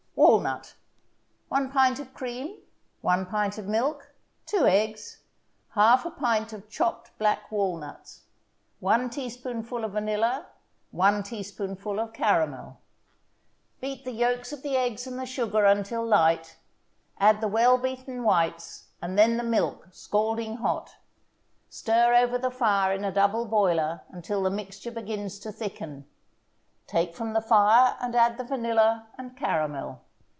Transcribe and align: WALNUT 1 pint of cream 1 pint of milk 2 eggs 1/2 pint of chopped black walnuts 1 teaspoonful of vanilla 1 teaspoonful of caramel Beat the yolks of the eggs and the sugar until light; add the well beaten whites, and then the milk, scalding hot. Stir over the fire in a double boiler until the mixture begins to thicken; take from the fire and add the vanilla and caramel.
WALNUT 0.15 0.75
1 1.49 1.71
pint 1.71 1.99
of 1.99 2.13
cream 2.13 2.59
1 3.01 3.25
pint 3.25 3.57
of 3.57 3.65
milk 3.67 4.13
2 4.45 4.65
eggs 4.67 5.21
1/2 5.75 6.15
pint 6.17 6.53
of 6.53 6.69
chopped 6.69 7.15
black 7.17 7.51
walnuts 7.51 8.21
1 8.81 9.09
teaspoonful 9.09 9.83
of 9.83 9.93
vanilla 9.93 10.45
1 10.91 11.23
teaspoonful 11.23 11.99
of 11.99 12.13
caramel 12.13 12.79
Beat 13.81 14.05
the 14.05 14.11
yolks 14.13 14.53
of 14.53 14.61
the 14.61 14.77
eggs 14.77 15.05
and 15.07 15.19
the 15.19 15.25
sugar 15.25 15.65
until 15.65 16.05
light; 16.05 16.55
add 17.19 17.41
the 17.41 17.47
well 17.47 17.77
beaten 17.79 18.23
whites, 18.23 18.89
and 19.01 19.17
then 19.17 19.37
the 19.37 19.43
milk, 19.43 19.89
scalding 19.91 20.57
hot. 20.57 20.97
Stir 21.69 22.13
over 22.13 22.37
the 22.37 22.51
fire 22.51 22.93
in 22.93 23.03
a 23.03 23.11
double 23.11 23.45
boiler 23.47 24.01
until 24.09 24.43
the 24.43 24.51
mixture 24.51 24.91
begins 24.91 25.39
to 25.39 25.51
thicken; 25.51 26.05
take 26.87 27.13
from 27.15 27.33
the 27.33 27.41
fire 27.41 27.97
and 27.99 28.15
add 28.15 28.37
the 28.37 28.43
vanilla 28.43 29.07
and 29.17 29.35
caramel. 29.35 30.01